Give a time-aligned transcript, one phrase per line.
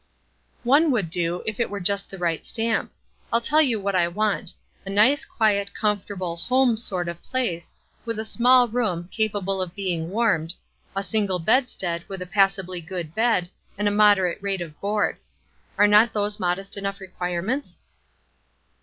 [0.63, 2.91] "One would do, if it were of just the right stamp.
[3.31, 4.51] I'll tell you what I want,
[4.83, 10.09] a nice, quiet, comfortable home sort of place, with a small room, capable of being
[10.09, 10.55] warmed,
[10.95, 15.17] a single bedstead, with a passably good bed, and a moderate rate of board.
[15.77, 17.77] Are not those modest enough requirements?"